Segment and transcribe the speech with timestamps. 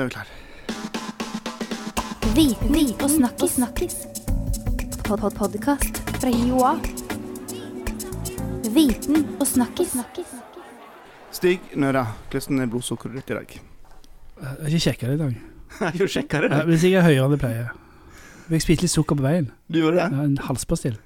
[0.00, 0.32] Da er vi klare.
[2.32, 3.50] Viten og snakkis.
[3.50, 3.94] snakkis.
[5.04, 6.80] Pod -pod Podkast fra Joa.
[8.74, 9.92] Viten og snakkis.
[11.30, 13.60] Stig Nøra, hvordan er blodsukkeret ditt i dag?
[14.40, 15.34] Jeg er ikke kjekkere i dag.
[15.98, 16.56] Du kjekkere?
[16.56, 17.68] Ja, Hvis jeg er høyere enn det pleier.
[18.50, 19.50] Jeg spiste litt sukker på veien.
[19.68, 20.16] Du gjorde det?
[20.16, 20.96] Ja, en halspastill.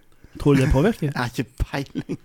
[0.41, 1.11] Tror du det påvirker?
[1.11, 2.19] Jeg har ikke peiling.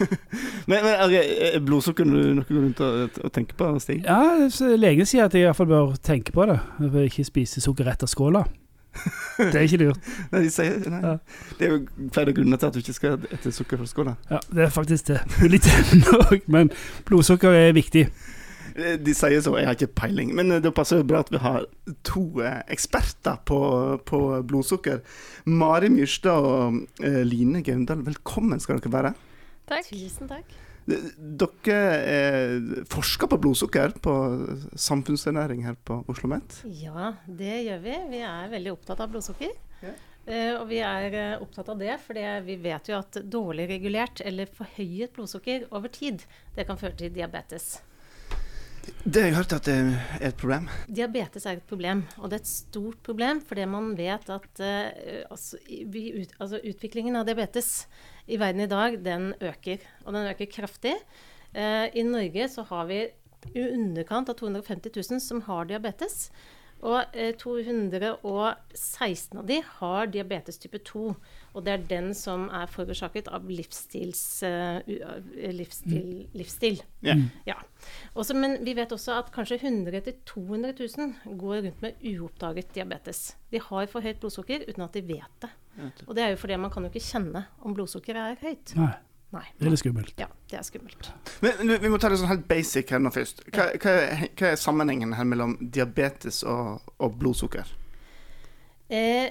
[0.70, 4.02] men, men okay, er blodsukker noe du rundt og tenker på, Stig?
[4.06, 6.58] Ja, legene Legen sier at jeg fall bør tenke på det.
[6.80, 8.44] Jeg bør ikke spise sukker rett av skåla.
[9.38, 10.10] Det er ikke lurt.
[10.32, 10.98] Nei, de sier, nei.
[11.04, 11.12] Ja.
[11.60, 14.16] Det er jo flere grunner til at du ikke skal spise sukker fra skåla.
[14.32, 15.20] Ja, Det er faktisk det.
[15.46, 15.68] Litt
[16.02, 16.72] nok, men
[17.08, 18.08] blodsukker er viktig.
[18.74, 20.34] Eh, De sier så, jeg har ikke peiling.
[20.36, 21.68] Men eh, det passer jo bra at vi har
[22.06, 23.60] to eh, eksperter på,
[24.10, 24.20] på
[24.50, 25.00] blodsukker.
[25.46, 29.14] Mari Myrstad og eh, Line Gaundal, velkommen skal dere være.
[29.70, 29.86] Takk.
[29.92, 30.58] Tusen takk.
[30.90, 31.80] Dere
[32.10, 32.54] eh,
[32.90, 34.14] forsker på blodsukker på
[34.74, 36.62] samfunnsernæring her på Oslo OsloMet.
[36.80, 37.98] Ja, det gjør vi.
[38.14, 39.52] Vi er veldig opptatt av blodsukker.
[39.84, 39.92] Ja.
[40.26, 44.20] Eh, og vi er eh, opptatt av det fordi vi vet jo at dårlig regulert
[44.26, 47.78] eller forhøyet blodsukker over tid, det kan føre til diabetes.
[49.04, 50.66] Det har jeg hørt at det er et problem.
[50.86, 55.24] Diabetes er et problem, og det er et stort problem fordi man vet at uh,
[55.30, 57.70] altså, ut, altså, utviklingen av diabetes
[58.30, 59.82] i verden i dag, den øker.
[60.04, 60.94] Og den øker kraftig.
[61.56, 63.02] Uh, I Norge så har vi
[63.56, 66.28] i underkant av 250 000 som har diabetes.
[66.82, 71.02] Og eh, 216 av de har diabetes type 2.
[71.54, 76.78] Og det er den som er forårsaket av livsstils, eh, u- eh, livsstil, livsstil.
[77.02, 77.14] Ja.
[77.46, 77.56] Ja.
[78.14, 83.34] Også, men vi vet også at kanskje 100 000-200 000 går rundt med uoppdaget diabetes.
[83.50, 85.50] De har for høyt blodsukker uten at de vet det.
[86.06, 88.74] Og det er jo fordi man kan jo ikke kjenne om blodsukkeret er høyt.
[88.76, 88.92] Nei,
[89.30, 89.44] Nei.
[89.60, 90.12] det er litt skummelt.
[90.18, 91.10] Ja, det er skummelt.
[91.44, 93.44] Men vi må ta det sånn helt basic her nå først.
[93.54, 97.70] Hva, hva, er- hva er sammenhengen her mellom diabetes og, og blodsukker?
[98.90, 99.30] Eh,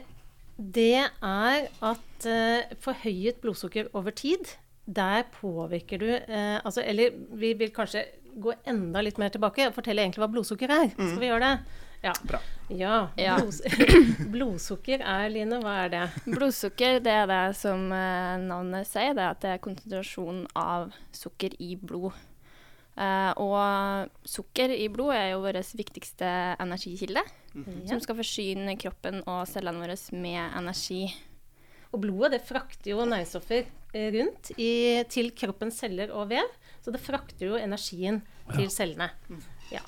[0.58, 4.56] det er at eh, forhøyet blodsukker over tid,
[4.90, 8.06] der påvirker du eh, altså, Eller vi vil kanskje
[8.40, 10.88] gå enda litt mer tilbake og fortelle egentlig hva blodsukker er.
[10.96, 11.84] Skal vi gjøre det?
[12.08, 12.14] Ja.
[12.26, 12.40] Bra.
[12.70, 13.10] Ja.
[13.18, 13.38] Ja.
[13.42, 13.62] Blods
[14.34, 16.04] blodsukker er, Line, hva er det?
[16.30, 20.92] Blodsukker det er det som eh, navnet sier, det er at det er konsentrasjonen av
[21.16, 22.14] sukker i blod.
[23.00, 27.24] Eh, og sukker i blod er jo vår viktigste energikilde,
[27.56, 27.64] Ja.
[27.90, 31.08] som skal forsyne kroppen og cellene våre med energi.
[31.90, 33.64] Og blodet det frakter jo næringsstoffer
[33.98, 36.46] eh, rundt i, til kroppens celler og vev.
[36.86, 38.22] Så det frakter jo energien
[38.54, 39.10] til cellene.
[39.74, 39.82] Ja.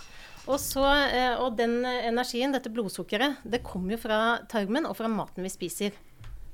[0.50, 4.96] Og, så, eh, og den eh, energien, dette blodsukkeret, det kommer jo fra tarmen og
[4.97, 5.97] fra maten vi spiser.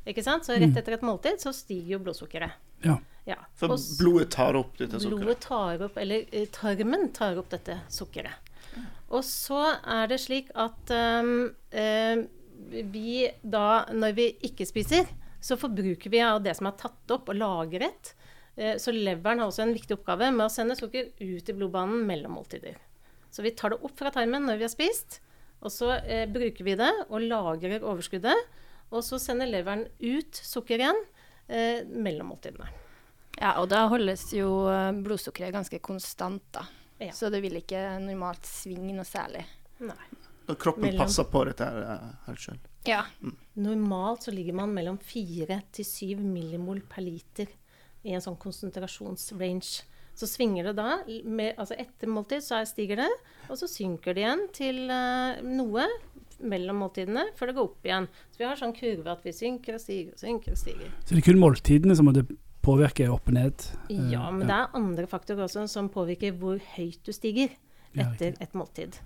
[0.07, 0.47] Ikke sant?
[0.47, 2.59] Så rett etter et måltid så stiger jo blodsukkeret.
[2.85, 2.97] Ja.
[3.27, 3.41] Ja.
[3.59, 5.23] Så Og blodet tar opp dette sukkeret?
[5.25, 8.53] Blodet tar opp, eller eh, tarmen tar opp dette sukkeret.
[9.07, 12.23] Og så er det slik at ehm, eh,
[12.91, 15.07] vi da, når vi ikke spiser,
[15.43, 18.13] så forbruker vi av det som er tatt opp og lagret.
[18.55, 22.07] Eh, så leveren har også en viktig oppgave med å sende sukker ut i blodbanen
[22.07, 22.79] mellom måltider.
[23.37, 25.19] Så vi tar det opp fra tarmen når vi har spist,
[25.61, 28.39] og så eh, bruker vi det og lagrer overskuddet.
[28.89, 30.97] Og så sender leveren ut sukker igjen
[31.45, 32.69] eh, mellom måltidene.
[33.37, 36.63] Ja, og da holdes jo eh, blodsukkeret ganske konstant, da.
[36.97, 37.11] Ja.
[37.13, 39.43] Så det vil ikke normalt svinge noe særlig.
[39.85, 39.99] Nei.
[40.47, 42.57] Og kroppen Mellom- passer på dette her eh, helt sjøl?
[42.87, 43.03] Ja.
[43.61, 47.53] Normalt så ligger man mellom 4 til 7 millimol per liter
[48.07, 49.83] i en sånn konsentrasjonsrange.
[50.17, 50.95] Så svinger det da,
[51.29, 53.09] med, altså etter måltid så er- stiger det,
[53.51, 55.83] og så synker det igjen til uh, noe
[56.41, 58.07] mellom måltidene før det går opp igjen.
[58.33, 60.91] Så vi har sånn kurve at vi synker og stiger og synker og stiger.
[61.05, 62.25] Så det er kun måltidene som måtte
[62.65, 63.67] påvirke opp og ned?
[63.91, 67.53] Uh, Ja, men det er andre faktorer også som påvirker hvor høyt du stiger
[67.93, 68.97] Ja, etter et måltid.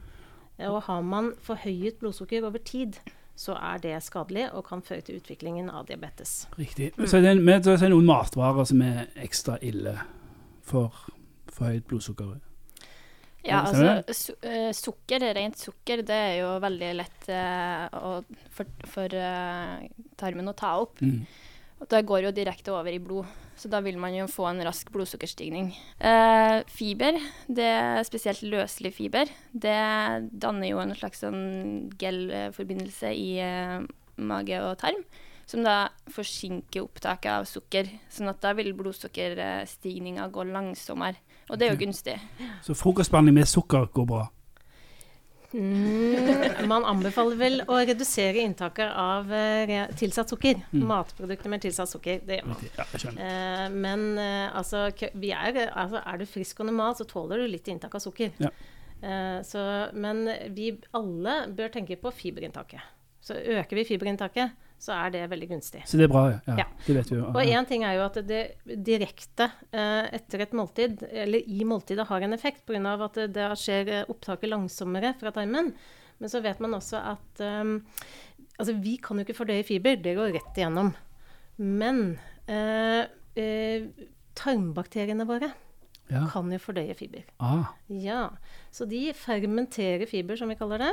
[0.61, 2.99] Og har man forhøyet blodsukker over tid,
[3.35, 6.45] så er det skadelig og kan føre til utviklingen av diabetes.
[6.59, 6.91] Riktig.
[7.07, 9.95] Så er det, så er det noen matvarer som er ekstra ille
[10.71, 11.11] for
[11.51, 12.39] for høyt blodsukker.
[13.41, 18.19] Ja, altså su eh, sukker, rent sukker, det er jo veldig lett eh, å,
[18.53, 19.87] for, for eh,
[20.21, 21.01] tarmen å ta opp.
[21.01, 21.23] Mm.
[21.81, 23.25] Og det går jo direkte over i blod,
[23.57, 25.71] så da vil man jo få en rask blodsukkerstigning.
[25.97, 27.17] Eh, fiber,
[27.49, 27.71] det
[28.05, 29.79] spesielt løselig fiber, det
[30.29, 31.41] danner jo en slags sånn
[31.97, 33.79] gel-forbindelse i eh,
[34.21, 35.01] mage og tarm,
[35.51, 41.19] som da forsinker opptaket av sukker, sånn at da vil blodsukkerstigninga gå langsommere.
[41.51, 42.15] Og det er jo gunstig.
[42.63, 44.27] Så frokostbehandling med sukker går bra.
[45.51, 50.61] Mm, man anbefaler vel å redusere inntaket av uh, tilsatt sukker.
[50.71, 50.85] Mm.
[50.87, 52.21] Matprodukter med tilsatt sukker.
[52.23, 52.61] Det gjør man.
[52.77, 53.09] Ja, uh.
[53.11, 57.51] Eh, men uh, altså, vi er, altså, er du frisk og normal, så tåler du
[57.51, 58.31] litt inntak av sukker.
[58.39, 58.53] Ja.
[59.01, 60.23] Eh, så, men
[60.55, 62.81] vi alle bør tenke på fiberinntaket.
[63.21, 65.83] Så øker vi fiberinntaket, så er det veldig gunstig.
[65.85, 66.55] Så det er bra, ja.
[66.63, 66.65] ja.
[66.87, 67.27] Det vet vi jo.
[67.29, 68.41] Og én ting er jo at det
[68.81, 72.95] direkte eh, etter et måltid, eller i måltidet, har en effekt pga.
[73.05, 75.69] at det, skjer eh, opptaket langsommere fra tarmen.
[76.17, 77.79] Men så vet man også at um,
[78.61, 80.91] Altså, vi kan jo ikke fordøye fiber, det går rett igjennom.
[81.57, 82.01] Men
[82.51, 83.07] eh,
[83.39, 83.87] eh,
[84.37, 85.49] tarmbakteriene våre
[86.11, 86.27] ja.
[86.29, 87.23] kan jo fordøye fiber.
[87.41, 88.27] Ah, Ja,
[88.69, 90.91] så de fermenterer fiber, som vi kaller det,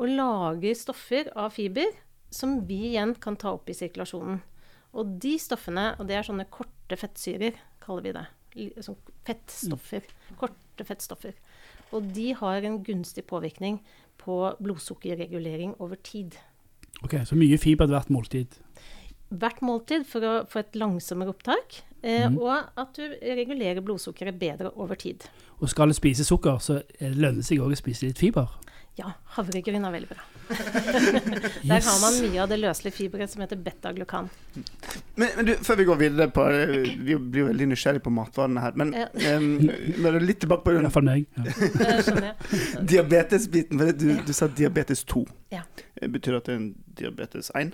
[0.00, 1.92] og lager stoffer av fiber
[2.32, 4.40] som vi igjen kan ta opp i sirkulasjonen.
[4.98, 8.26] Og de stoffene, og det er sånne korte fettsyrer, kaller vi det.
[8.84, 10.08] Sånn fettstoffer.
[10.40, 11.36] Korte fettstoffer.
[11.92, 13.80] Og de har en gunstig påvirkning
[14.20, 16.36] på blodsukkerregulering over tid.
[17.02, 18.58] ok, Så mye fiber til hvert måltid.
[19.32, 22.36] Hvert måltid for å få et langsommere opptak, eh, mm.
[22.38, 25.24] og at du regulerer blodsukkeret bedre over tid.
[25.60, 28.52] Og skal du spise sukker, så lønner det seg òg å spise litt fiber.
[28.98, 29.08] Ja,
[29.38, 30.24] havregryn er veldig bra.
[31.70, 34.26] Der har man mye av det løselige fiberet som heter beta-glukan.
[35.16, 36.44] Men, men du, før vi går videre på
[37.06, 38.76] Vi blir jo veldig nysgjerrige på matvarene her.
[38.76, 39.06] Men Ja.
[39.38, 41.24] um, litt tilbake på den Iallfall meg.
[41.40, 42.34] Ja.
[42.92, 43.78] Diabetesbiten.
[43.80, 45.24] For du, du sa diabetes 2.
[45.56, 45.64] Ja.
[45.96, 47.72] Eh, Betyr det at det er en diabetes 1?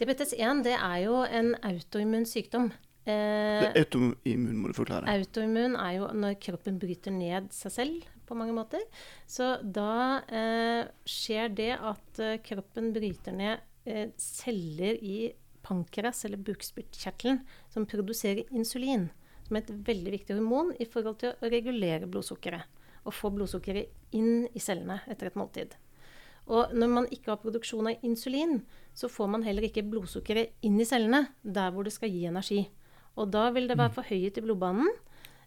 [0.00, 2.68] Diabetes 1 det er jo en autoimmun sykdom.
[2.72, 5.08] Det Eh, er autoimmun, må du forklare.
[5.10, 8.82] autoimmun er jo når kroppen bryter ned seg selv på mange måter.
[9.26, 15.32] Så da eh, skjer det at eh, kroppen bryter ned eh, celler i
[15.62, 19.08] pankreas, eller bukspyttkjertelen, som produserer insulin.
[19.46, 22.66] Som er et veldig viktig hormon i forhold til å regulere blodsukkeret.
[23.06, 25.74] Og få blodsukkeret inn i cellene etter et måltid.
[26.50, 28.60] Og når man ikke har produksjon av insulin,
[28.94, 32.64] så får man heller ikke blodsukkeret inn i cellene, der hvor det skal gi energi.
[33.18, 34.88] Og da vil det være forhøyet i blodbanen.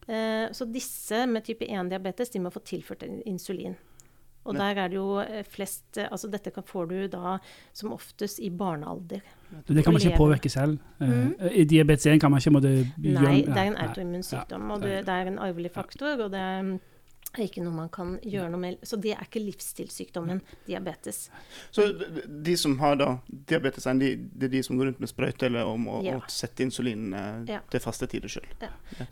[0.07, 3.75] Eh, så disse med type 1-diabetes de må få tilført insulin.
[4.45, 7.37] Og der er det jo eh, flest eh, Altså dette får du da
[7.73, 9.23] som oftest i barnealder.
[9.65, 10.77] Det kan man ikke påvirke selv.
[10.99, 11.33] Mm.
[11.51, 14.69] I diabetes 1 kan man ikke måtte Nei, det er en autoimmun sykdom.
[14.75, 16.75] Og det, det er en arvelig faktor, og det er
[17.43, 18.77] ikke noe man kan gjøre noe med.
[18.87, 21.29] Så det er ikke livsstilssykdommen diabetes.
[21.75, 21.89] Så
[22.25, 25.45] de, som har da diabetes 1, de, det er de som går rundt med sprøyte
[25.49, 26.19] eller om å, Ja.
[26.27, 27.59] sette insulin eh, Ja.
[27.69, 28.47] til faste tider sjøl?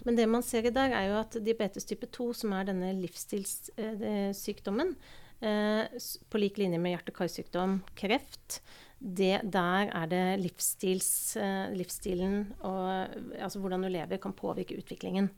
[0.06, 2.94] Men det man ser i dag, er jo at diabetes type 2, som er denne
[3.02, 4.96] livsstilssykdommen,
[5.42, 5.88] eh,
[6.30, 8.62] på lik linje med hjerte-karsykdom, kreft,
[9.04, 13.10] det, der er det livsstils, eh, livsstilen og
[13.42, 15.30] altså hvordan du lever, kan påvirke utviklingen.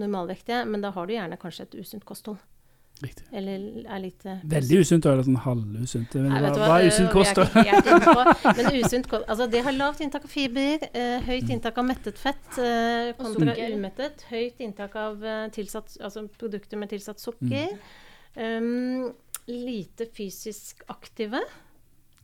[0.02, 2.42] normalvektige, men da har du gjerne kanskje et usunt kosthold.
[3.02, 3.24] Riktig.
[3.34, 6.12] Eller er litt eh, Veldig usunt eller sånn halvusunt.
[6.14, 7.38] Hva, hva er usunt vi kost?
[7.38, 7.46] da?
[7.50, 11.50] ikke inne på, Men usunt kost Altså, det har lavt inntak av fiber, eh, høyt
[11.54, 12.58] inntak av mettet fett
[13.18, 14.26] kontra umettet.
[14.30, 15.22] Høyt inntak av
[15.54, 17.76] tilsatt, altså produkter med tilsatt sukker.
[18.36, 19.12] Um,
[19.46, 21.40] lite fysisk aktive.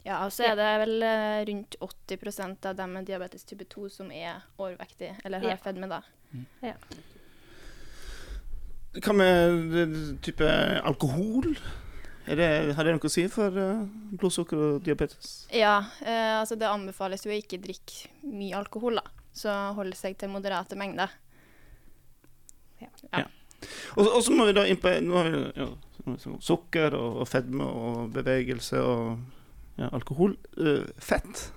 [0.05, 3.89] Ja, og så er det vel eh, rundt 80% av dem med diabetes type 2
[3.93, 5.57] som er overvektige, eller har Ja.
[5.61, 6.01] fedme, da.
[6.65, 6.75] Ja
[8.99, 9.93] hva med eh,
[10.25, 10.47] type
[10.83, 11.53] alkohol?
[12.31, 13.85] Er det, har det noe å si for eh,
[14.19, 15.45] blodsukker og diabetes?
[15.55, 19.05] Ja, eh, altså det anbefales jo å ikke drikke mye alkohol, da.
[19.35, 21.13] Så holde seg til moderate mengder.
[22.81, 23.27] Ja
[24.01, 25.67] og så må vi da inn på nå har vi, ja,
[26.43, 30.37] sukker og, og fedme og bevegelse og ja, alkohol.
[30.59, 31.49] Eh, fett.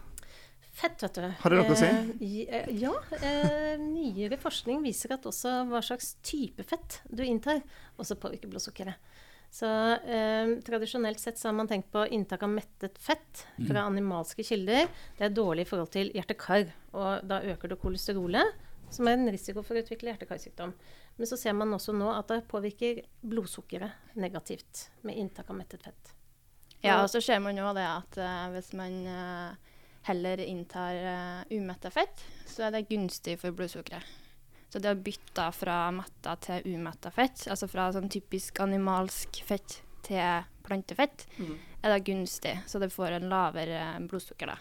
[0.74, 1.26] Fett, vet du.
[1.44, 1.90] Har det noe å si?
[1.90, 2.94] Eh, eh, ja.
[3.20, 7.62] Eh, nyere forskning viser at også hva slags type fett du inntar,
[8.02, 9.12] også påvirker blodsukkeret.
[9.54, 14.42] Så eh, tradisjonelt sett så har man tenkt på inntak av mettet fett fra animalske
[14.48, 14.88] kilder.
[15.20, 19.32] Det er dårlig i forhold til hjerte-kar, og da øker du kolesterolet, som er en
[19.34, 20.74] risiko for å utvikle hjerte-karsykdom.
[21.18, 25.86] Men så ser man også nå at det påvirker blodsukkeret negativt med inntak av mettet
[25.86, 26.14] fett.
[26.84, 29.78] Ja, og så ser man jo det at uh, hvis man uh,
[30.10, 34.20] heller inntar uh, umetta fett, så er det gunstig for blodsukkeret.
[34.74, 39.78] Så det å bytte fra metta til umetta fett, altså fra sånn typisk animalsk fett
[40.04, 41.26] til plantefett,
[41.84, 42.58] er da gunstig.
[42.68, 44.58] Så det får en lavere eh, blodsukker da.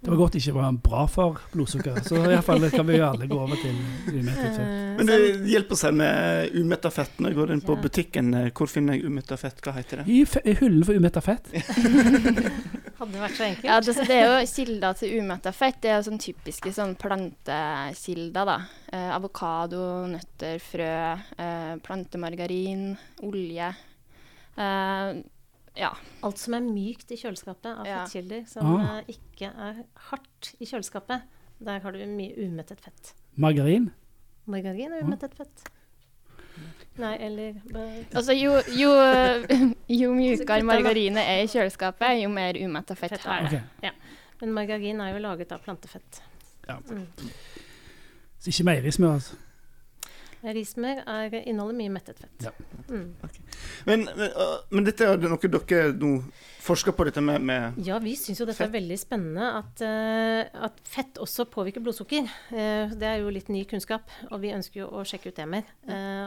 [0.00, 3.36] Det var godt ikke var bra for blodsukkeret, så iallfall kan vi jo alle gå
[3.36, 3.76] over til
[4.08, 4.62] umettet fett.
[4.64, 5.18] Eh, Men det
[5.50, 7.82] hjelper seg med umetta fett når jeg går inn på Ja.
[7.84, 8.30] butikken.
[8.56, 9.60] Hvor finner jeg umetta fett?
[9.60, 10.06] Hva heter det?
[10.08, 11.50] I, i hyllen for umetta fett.
[13.00, 13.64] hadde vært så enkelt.
[13.68, 15.78] Ja, det, så det er jo kilder til umetta fett.
[15.82, 18.56] Det er jo sånn typiske sånn plantekilder, da.
[18.92, 20.90] Eh, avokado, nøtter, frø,
[21.40, 22.94] eh, plantemargarin,
[23.28, 23.70] olje.
[24.56, 25.12] Eh,
[25.80, 25.90] ja.
[26.26, 28.04] Alt som er mykt i kjøleskapet av Ja.
[28.04, 28.98] fettkilder, som Ah.
[29.00, 31.22] eh, ikke er hardt i kjøleskapet,
[31.60, 33.14] der har du mye umettet fett.
[33.36, 33.90] Margarin.
[34.46, 35.66] Margarin er umettet fett.
[37.00, 38.90] Nei, eller bare Altså, jo, jo,
[40.02, 43.62] jo mjukere margarinet er i kjøleskapet, jo mer umetta fett Fett er det.
[43.82, 43.92] Ok.
[44.42, 46.20] Men margarin er jo laget av plantefett.
[46.68, 46.76] Ja.
[46.90, 47.06] Mm.
[48.40, 49.36] Så ikke meierismør, altså.
[50.40, 52.46] Rismør er, inneholder mye mettet fett.
[52.46, 52.52] Ja.
[52.88, 53.10] Mm.
[53.86, 56.12] Men, men, øh, men dette er noe dere nå
[56.60, 60.64] forsker på, dette med, med Ja, vi syns jo dette er veldig spennende at, eh,
[60.66, 62.28] at fett også påvirker blodsukker.
[62.52, 65.48] Eh, det er jo litt ny kunnskap, og vi ønsker jo å sjekke ut det
[65.48, 65.68] mer.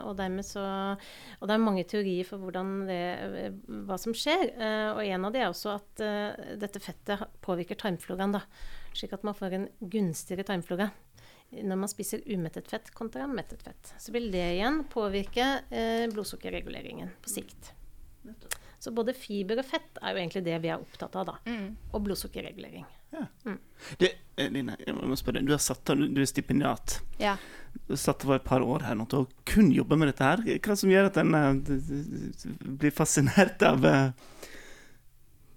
[0.04, 4.46] Og så Og det er mange teorier for det, hva som skjer.
[4.96, 6.04] Og en av de er også at
[6.60, 8.44] dette fettet påvirker tarmfloraen, da.
[8.94, 10.92] Slik at man får en gunstigere tarmflora
[11.62, 13.94] når man spiser umettet fett kontra mettet fett.
[14.00, 17.74] Så vil det igjen påvirke eh, blodsukkerreguleringen på sikt.
[18.84, 21.38] Så både fiber og fett er jo egentlig det vi er opptatt av, da.
[21.48, 21.70] Mm.
[21.96, 22.84] Og blodsukkerregulering.
[24.02, 26.98] det, eh, Line, jeg må spørre deg, du, satt, du er stipendiat.
[27.22, 27.38] Ja.
[27.86, 30.28] Du har satt for et par år her nå til å kun jobbe med dette
[30.28, 30.44] her.
[30.66, 31.62] Hva som gjør at en eh,
[32.82, 34.12] blir fascinert av eh,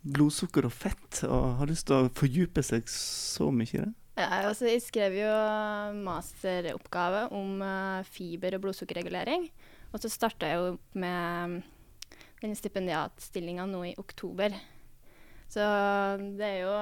[0.06, 3.92] blodsukker og fett, og har lyst til å fordype seg så mye i det?
[4.16, 5.32] Ja, altså, jeg skrev jo
[6.00, 9.50] masteroppgave om eh, fiber- og blodsukkerregulering.
[9.92, 11.60] Og så starta jeg jo med
[12.40, 14.56] den stipendiatstillinga nå i oktober.
[15.52, 15.62] Så
[16.36, 16.72] det er jo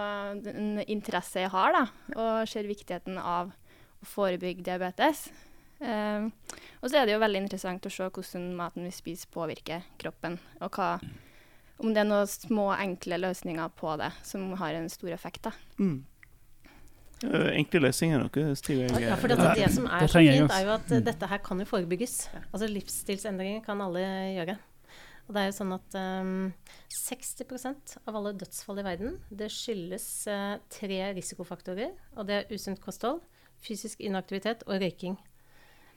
[0.54, 1.82] en interesse jeg har, da,
[2.14, 5.26] og ser viktigheten av å forebygge diabetes.
[5.82, 6.30] Eh,
[6.80, 10.38] og så er det jo veldig interessant å se hvordan maten vi spiser påvirker kroppen,
[10.62, 10.94] og hva,
[11.82, 15.50] om det er noen små, enkle løsninger på det som har en stor effekt.
[15.50, 15.54] da.
[15.82, 16.04] Mm.
[17.22, 19.06] Eh, Enkle løsninger, dere skriver jeg.
[19.06, 21.42] Ja, for det, eh, det som er så fint, er jo at eh, dette her
[21.44, 22.16] kan jo forebygges.
[22.50, 24.04] Altså livsstilsendringer kan alle
[24.34, 24.56] gjøre.
[25.24, 26.50] Og det er jo sånn at um,
[26.92, 31.94] 60% av alle dødsfall i verden, det skyldes uh, tre risikofaktorer.
[32.18, 33.22] Og det er usunt kosthold,
[33.64, 35.16] fysisk inaktivitet og røyking.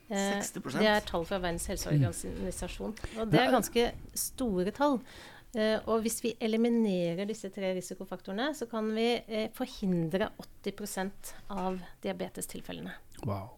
[0.08, 0.78] Uh, 60%?
[0.80, 2.96] Det er tall fra Verdens helseorganisasjon.
[3.18, 5.02] Og det er ganske store tall.
[5.58, 10.30] Eh, og hvis vi eliminerer disse tre risikofaktorene, så kan vi eh, forhindre
[10.66, 12.94] 80% av diabetestilfellene.
[13.26, 13.56] Wow.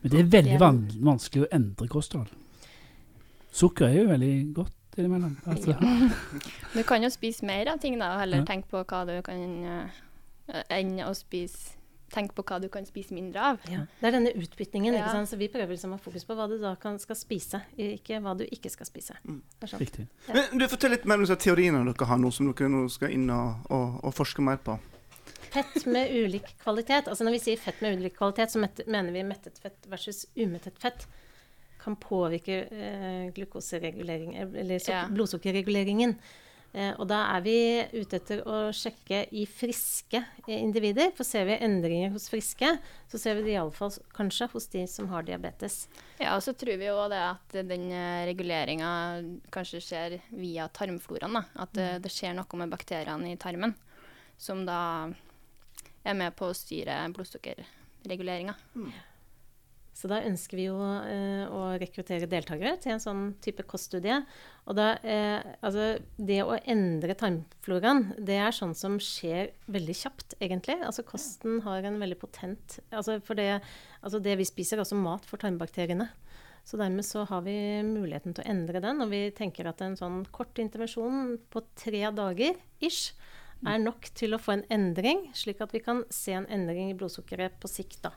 [0.00, 2.30] Men det er veldig van vanskelig å endre kosthold.
[3.52, 5.34] Sukker er jo veldig godt innimellom.
[5.50, 5.74] Altså.
[6.76, 8.48] Du kan jo spise mer av ting, da, og heller Ja.
[8.48, 10.04] tenke på hva du kan eh,
[10.72, 11.74] Enn å spise
[12.12, 13.58] Tenk på hva du kan spise mindre av.
[13.68, 14.94] Det er denne utbytningen.
[14.96, 15.02] Ja.
[15.04, 15.30] ikke sant?
[15.32, 18.20] Så vi prøver liksom å ha fokus på hva du da kan, skal spise, ikke
[18.24, 19.16] hva du ikke skal spise.
[19.28, 19.42] Mm.
[19.78, 20.06] Riktig.
[20.28, 20.38] Ja.
[20.38, 23.12] Men du Fortell litt mer om disse teoriene dere har nå, som dere nå skal
[23.12, 24.78] inn og, og, og forske mer på.
[25.48, 27.08] Fett med ulik kvalitet.
[27.08, 30.80] Altså Når vi sier fett med ulik kvalitet, så mener vi mettet fett versus umettet
[30.80, 31.06] fett
[31.78, 35.06] kan påvirke eh, glukoseregulering, eller Ja.
[35.08, 36.16] blodsukkerreguleringen.
[36.72, 37.56] Eh, og da er vi
[37.96, 41.10] ute etter å sjekke i friske eh, individer.
[41.16, 42.74] For ser vi endringer hos friske,
[43.08, 45.86] så ser vi det iallfall kanskje hos de som har diabetes.
[46.20, 47.88] Ja, og så tror vi jo det at den
[48.28, 48.92] reguleringa
[49.54, 51.40] kanskje skjer via tarmfloraen.
[51.40, 51.44] Da.
[51.64, 53.76] At det, det skjer noe med bakteriene i tarmen
[54.38, 55.10] som da
[56.06, 58.54] er med på å styre blodsukkerreguleringa.
[59.98, 64.20] Så da ønsker vi jo eh, å rekruttere deltakere til en sånn type koststudie.
[64.70, 65.88] Og da, eh, altså,
[66.22, 70.78] det å endre tarmfloraen, det er sånn som skjer veldig kjapt, egentlig.
[70.86, 73.56] Altså kosten har en veldig potent altså, For det,
[73.98, 76.06] altså, det vi spiser, er også mat for tarmbakteriene.
[76.68, 79.02] Så dermed så har vi muligheten til å endre den.
[79.02, 83.16] Og vi tenker at en sånn kort intervensjon på tre dager ish
[83.66, 86.96] er nok til å få en endring, slik at vi kan se en endring i
[86.98, 88.00] blodsukkeret på sikt.
[88.04, 88.12] da.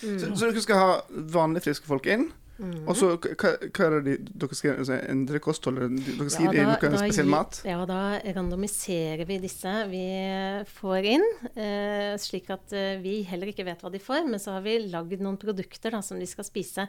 [0.00, 2.30] Så, så dere skal ha vanlige friske folk inn?
[2.58, 2.82] Mm.
[2.86, 5.96] Og så hva, hva er det dere skal altså, endre kostholdet?
[6.04, 7.60] Dere skal gi dem noe spesiell gir- mat?
[7.66, 8.00] Ja, da
[8.36, 10.04] randomiserer vi disse vi
[10.76, 14.28] får inn, eh, slik at eh, vi heller ikke vet hva de får.
[14.28, 16.88] Men så har vi lagd noen produkter da, som de skal spise.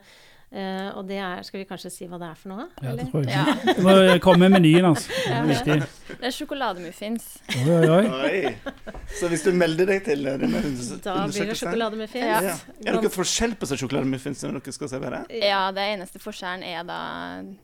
[0.53, 2.67] Eh, og det er Skal vi kanskje si hva det er for noe?
[2.86, 3.34] Ja, det tror jeg.
[3.34, 3.74] Ja.
[3.74, 5.10] Du må komme med menyen, altså.
[5.24, 5.77] Det er viktig.
[6.20, 7.25] Det er sjokolademuffins.
[7.55, 8.03] Oi, oi, oi.
[8.27, 8.91] Oi.
[9.17, 10.62] Så hvis du melder deg til denne
[11.01, 12.27] Da blir det sjokolademuffins.
[12.27, 12.41] Ja.
[12.51, 12.58] ja.
[12.86, 15.24] Er noen forskjell på sjokolademuffins når dere skal servere?
[15.34, 17.00] Ja, det eneste forskjellen er da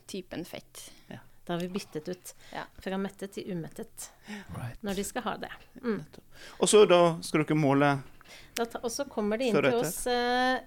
[0.09, 0.87] typen fett.
[1.49, 2.63] Da har vi byttet ut Ja.
[2.77, 4.09] fra mettet til umettet
[4.53, 4.77] Right.
[4.85, 5.49] når de skal ha det.
[5.81, 6.03] Mm.
[6.59, 8.03] Og så da skal dere måle
[8.55, 10.59] Da ta, og så kommer de inn til oss eh,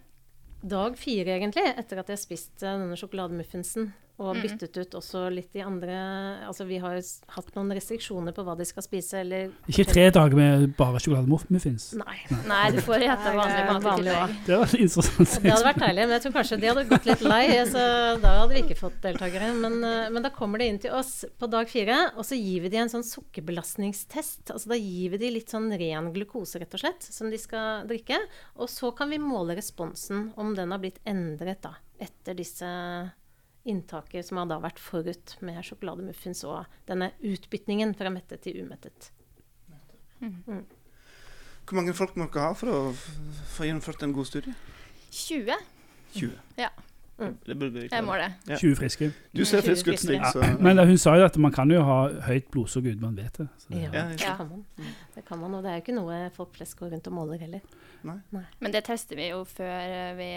[0.67, 3.93] dag fire, egentlig, etter at de har spist eh, denne sjokolademuffinsen.
[4.23, 4.43] Og Mm.
[4.45, 5.95] byttet ut også litt de andre
[6.47, 6.95] Altså, vi har
[7.35, 11.89] hatt noen restriksjoner på hva de skal spise, eller Ikke tre dager med bare sjokolademuffins.
[11.99, 12.19] Nei.
[12.47, 14.37] Nei, du får gjette vanlig mat i Vanlig tillegg.
[14.47, 15.35] Det var interessant.
[15.43, 17.45] Det hadde vært deilig, men jeg tror kanskje de hadde gått litt lei.
[17.73, 17.83] Så
[18.23, 19.51] da hadde vi ikke fått deltakere.
[19.59, 22.63] Men, eh, men da kommer de inn til oss på dag fire, og så gir
[22.63, 23.05] vi de en sånn
[23.63, 24.51] sukkerbelastningstest.
[24.53, 27.87] Altså da gir vi de litt sånn ren glukose, rett og slett, som de skal
[27.89, 28.19] drikke.
[28.59, 32.69] Og så kan vi måle responsen, om den har blitt endret da, etter disse
[33.69, 39.11] inntaket som har da vært forut med sjokolademuffins og denne utbytningen fra mettet til umettet.
[40.23, 42.81] Hvor mange folk må dere ha for å
[43.55, 44.55] få gjennomført en god studie?
[45.13, 45.55] 20
[46.13, 46.33] 20.
[46.61, 46.69] Ja.
[47.23, 47.37] Mm.
[47.47, 47.99] Det burde vi klare.
[47.99, 48.29] Jeg må det.
[48.53, 48.57] Ja.
[48.61, 49.11] 20 friske.
[49.37, 49.99] Du ser frisk ut.
[50.03, 53.17] Stig, Ja, men hun sa jo at man kan jo ha høyt blodsukker uten man
[53.17, 53.49] vet det.
[53.59, 54.65] Så det Ja, Ja, det kan man.
[55.15, 57.39] Det kan man, og det er jo ikke noe folk flest går rundt og måler
[57.39, 57.61] heller.
[58.03, 60.31] Men det tester vi jo før vi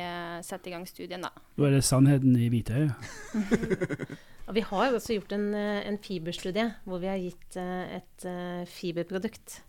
[0.46, 1.30] setter i gang studien, da.
[1.58, 2.94] da er det sannheten i hvitøyet.
[4.46, 7.96] Og vi har jo også gjort en, eh, en fiberstudie hvor vi har gitt eh,
[7.98, 9.64] et eh, fiberprodukt,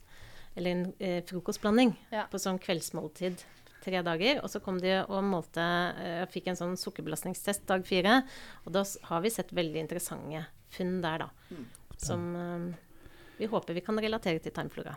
[0.57, 2.27] eller en frokostblanding, Ja.
[2.33, 3.41] på sånn kveldsmåltid
[3.87, 4.43] tre dager.
[4.43, 5.65] Og så kom de og målte
[6.27, 8.21] og Fikk en sånn sukkerbelastningstest dag fire.
[8.67, 10.45] Og da har vi sett veldig interessante
[10.77, 11.59] funn der, da.
[12.03, 12.71] Som eh,
[13.39, 14.97] vi håper vi kan relatere til tarmflora.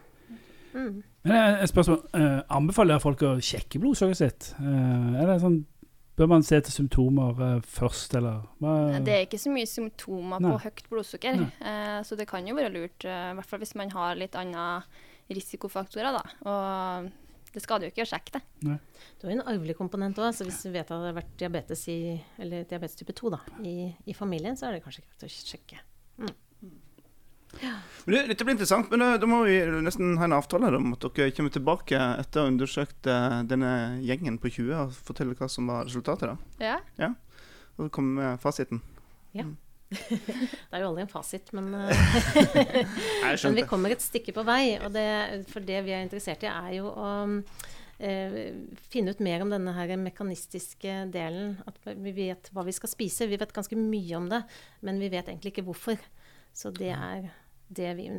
[0.74, 1.02] Mm.
[1.26, 2.04] Men eh, et spørsmål.
[2.14, 4.50] anbefaler anbefaler folk å sjekke blodsukkeret sitt?
[4.60, 5.62] Eh, er det sånn
[6.20, 8.74] Bør man se til symptomer eh, først, eller hva?
[9.00, 10.50] Det er ikke så mye symptomer Nei.
[10.52, 11.48] på høyt blodsukker, Nei.
[11.64, 14.36] eh, så det kan jo være lurt, eh, i hvert fall hvis man har litt
[14.36, 14.82] andre
[15.32, 16.34] risikofaktorer, da.
[16.52, 17.08] Og
[17.54, 18.42] det skader jo ikke å sjekke det.
[19.20, 21.38] Du har jo en arvelig komponent òg, så hvis vi vet at det har vært
[21.42, 23.78] diabetes, i, eller diabetes type 2 da, i,
[24.10, 25.82] i familien, så er det kanskje greit å sjekke.
[28.06, 30.94] Men det, Dette blir interessant, men da, da må vi nesten ha en avtale om
[30.94, 33.72] at dere kommer tilbake etter å ha undersøkt eh, denne
[34.06, 36.30] gjengen på 20 og fortelle hva som var resultatet.
[36.30, 36.38] da.
[37.00, 37.10] Ja.
[37.80, 38.84] Og så med fasiten.
[39.90, 44.78] Det er jo aldri en fasit, men, eh, men vi kommer et stykke på vei.
[44.84, 45.10] Og det,
[45.50, 47.10] for det vi er interessert i, er jo å
[47.98, 48.40] eh,
[48.94, 51.58] finne ut mer om denne her mekanistiske delen.
[51.70, 53.30] At vi vet hva vi skal spise.
[53.30, 54.44] Vi vet ganske mye om det,
[54.86, 55.98] men vi vet egentlig ikke hvorfor.
[56.54, 57.32] Så det er
[57.70, 58.12] det vi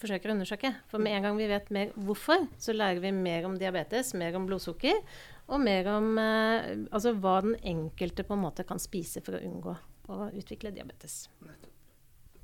[0.00, 0.72] forsøker å undersøke.
[0.90, 4.38] For med en gang vi vet mer hvorfor, så lærer vi mer om diabetes, mer
[4.38, 5.02] om blodsukker,
[5.50, 9.42] og mer om eh, altså hva den enkelte på en måte kan spise for å
[9.42, 9.74] unngå
[10.08, 11.26] å utvikle diabetes.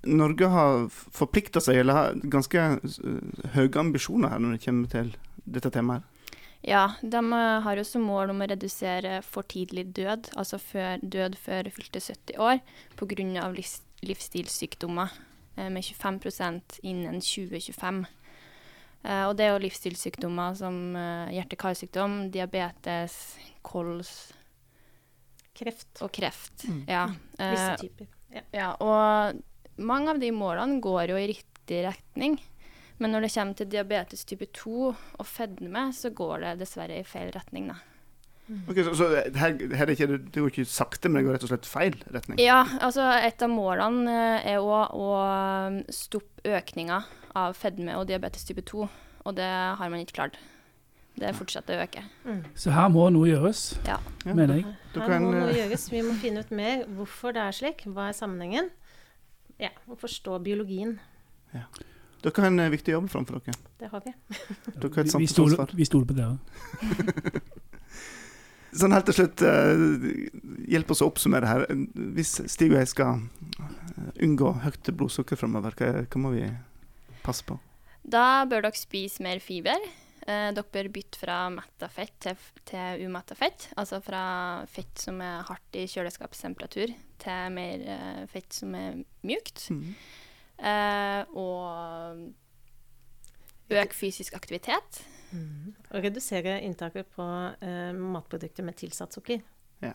[0.07, 5.17] Norge har forplikta seg, eller har ganske eh, høye ambisjoner her når det kommer til
[5.47, 6.05] dette temaet.
[6.67, 10.99] Ja, de eh, har jo som mål om å redusere for tidlig død, altså før,
[11.03, 12.63] død før fylte 70 år,
[12.99, 13.49] pga.
[13.55, 15.13] Livs, livsstilssykdommer
[15.57, 18.01] eh, med 25% innen 2025.
[19.05, 20.99] Eh, og det er jo livsstilssykdommer som
[21.31, 24.33] hjerte-karsykdom, diabetes, kols
[25.57, 26.03] Kreft.
[26.05, 26.67] og kreft.
[26.69, 26.83] Mm.
[26.91, 27.07] Ja.
[27.39, 28.07] Visse Eh, typer.
[28.37, 28.43] Ja.
[28.53, 32.39] ja, og mange av de målene går jo i riktig retning.
[32.99, 34.87] Men når det kommer til diabetes type 2
[35.21, 37.77] og fedme, så går det dessverre i feil retning, da.
[38.71, 41.47] Okay, så, så her, her er ikke, det går ikke sakte, men det går rett
[41.49, 42.39] og slett feil retning.
[42.39, 45.09] Ja, altså et av målene eh, er òg å
[45.93, 47.01] stoppe økninga
[47.37, 48.87] av fedme og diabetes type 2,
[49.27, 50.39] og det har man ikke klart.
[51.17, 52.03] Det fortsetter å øke.
[52.27, 52.43] Mm.
[52.55, 53.97] Så her må noe gjøres, Ja.
[54.27, 54.35] Ja.
[54.35, 54.67] mener jeg.
[54.95, 55.89] Her må noe gjøres.
[55.91, 57.85] Vi må finne ut mer hvorfor det er slik.
[57.89, 58.69] Hva er sammenhengen?
[59.59, 60.99] Ja, og forstå biologien.
[62.23, 63.57] Dere har en eh, viktig jobb framfor dere.
[63.81, 64.13] Det har vi.
[64.83, 67.41] Dere har et Vi, vi, stoler, vi stoler på dere.
[68.81, 69.85] sånn helt til slutt, eh,
[70.75, 71.65] hjelp oss å oppsummere her.
[72.17, 76.49] Hvis Stig og jeg skal eh, unngå høyt blodsukker framover, hva, hva må vi
[77.25, 77.57] passe på?
[78.07, 79.81] Da bør dere spise mer fiber.
[80.27, 82.37] Eh, dere bør bytte fra metta fett til,
[82.67, 83.69] til umetta fett.
[83.79, 84.23] Altså fra
[84.71, 86.91] fett som er hardt i kjøleskapstemperatur,
[87.23, 89.69] til mer eh, fett som er mjukt.
[89.71, 89.95] Mm.
[90.59, 92.17] Eh, og
[93.71, 95.05] øk fysisk aktivitet.
[95.37, 97.25] Og redusere inntaket på
[97.61, 99.43] eh, matprodukter med tilsatt sukker.
[99.83, 99.93] Ja.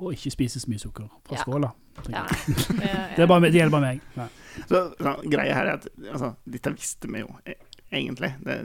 [0.00, 1.42] Og ikke spise så mye sukker fra Ja.
[1.44, 1.72] skåla.
[2.08, 2.22] Ja.
[3.16, 4.00] Det, er bare, det gjelder bare meg.
[4.16, 4.24] Ja.
[4.68, 7.58] Så, så, greia her er at altså, dette visste vi jo e-
[7.92, 8.32] egentlig.
[8.44, 8.56] Det,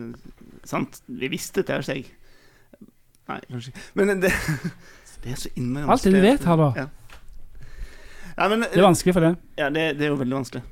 [0.68, 1.02] sant?
[1.08, 2.08] Vi visste til seg.
[3.28, 3.76] Nei, kanskje.
[4.00, 4.32] Men det,
[5.24, 6.72] det er så innmari Alt det du vet her, da.
[6.78, 6.88] Ja.
[8.38, 9.36] Ja, men, Det er vanskelig for det.
[9.58, 10.64] Ja, det, det er jo veldig vanskelig.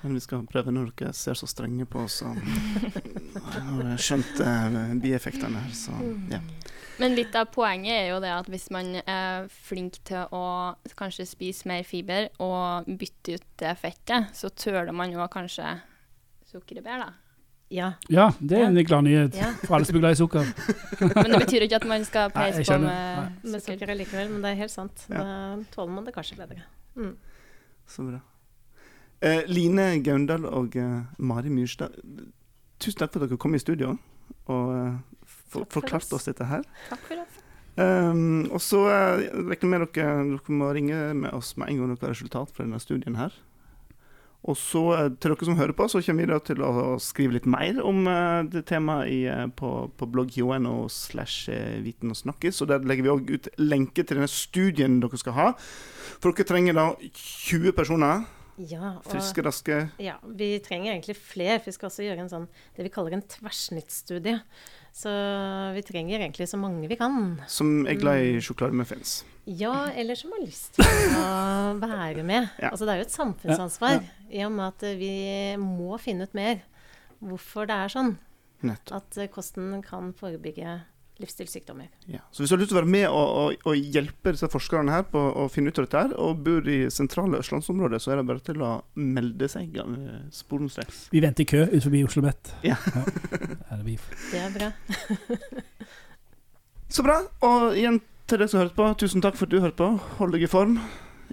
[0.00, 2.22] Men vi skal prøve når dere ser så strenge på oss.
[2.24, 2.38] Og
[3.56, 5.96] har jeg skjønte eh, bieffektene her, så
[6.32, 6.40] ja.
[7.00, 10.44] Men litt av poenget er jo det at hvis man er flink til å
[10.98, 15.78] kanskje spise mer fiber og bytte ut det fettet, så tøler man jo kanskje
[16.50, 17.29] sukkeret bedre, da.
[17.70, 17.92] Ja.
[18.10, 19.52] Ja, det er en glad nyhet Ja.
[19.62, 20.48] for alle som er glad i sukker.
[21.14, 23.94] Men det betyr ikke at man skal peise på med Med sukker.
[23.94, 25.04] likevel, men det er helt sant.
[25.08, 25.22] Ja.
[25.22, 26.64] Da tåler man det kanskje bedre.
[26.96, 27.14] Mm.
[27.86, 28.18] Så bra.
[29.22, 31.94] Eh, Line Gaundal og eh, Mari Myrstad,
[32.80, 33.92] tusen takk for at dere kom i studio
[34.48, 36.24] og eh, for, for forklarte oss.
[36.24, 36.64] oss dette her.
[36.88, 37.36] Takk for oss.
[37.80, 41.78] Um, og så uh, regner jeg med dere, dere må ringe med oss med en
[41.78, 43.30] gang dere har resultat fra denne studien her.
[44.48, 46.72] Og så eh, til dere som hører på, så kommer vi da til å
[47.02, 51.52] skrive litt mer om eh, det temaet i, eh, på, på blogg.no slash
[51.84, 52.62] viten og snakkes.
[52.64, 55.48] Og der legger vi òg ut lenke til denne studien dere skal ha.
[56.22, 58.24] For dere trenger da 20 personer.
[58.60, 59.76] Ja, og Friske, raske.
[60.04, 61.60] ja, vi trenger egentlig flere.
[61.60, 64.40] for Vi skal også gjøre en sånn, det vi kaller en tverrsnittstudie.
[64.92, 65.10] Så
[65.76, 67.40] vi trenger egentlig så mange vi kan.
[67.48, 69.12] Som er glad sjokolade i sjokolademuffins.
[69.46, 70.84] Ja, eller som har lyst til
[71.16, 72.50] å være med.
[72.60, 72.72] Ja.
[72.72, 75.12] Altså, det er jo et samfunnsansvar i og med at vi
[75.62, 76.60] må finne ut mer
[77.20, 78.14] hvorfor det er sånn
[78.64, 78.98] Nettopp.
[79.00, 80.80] at kosten kan forebygge
[81.20, 81.88] livsstilssykdommer.
[82.10, 82.22] Ja.
[82.32, 84.94] Så hvis du har lyst til å være med og, og, og hjelpe disse forskerne
[84.94, 88.20] her på å finne ut av dette, her, og bor i sentrale østlandsområdet, så er
[88.20, 91.06] det bare til å melde seg uh, sporenstreks.
[91.14, 92.54] Vi venter i kø ut forbi Oslo Met.
[92.66, 92.78] Ja.
[92.94, 93.98] Ja, det
[94.30, 94.72] Det er bra.
[96.90, 97.20] Så bra.
[97.46, 99.92] Og igjen til deg som hørte på, tusen takk for at du hørte på.
[100.18, 100.78] Hold deg i form.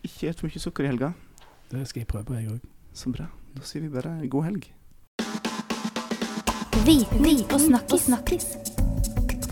[0.05, 1.13] Ikke et for mye sukker i helga.
[1.71, 2.63] Det skal jeg prøve på, jeg òg.
[2.93, 3.27] Så bra.
[3.57, 4.69] Da sier vi bare god helg.
[6.85, 8.66] Viten og snakkis.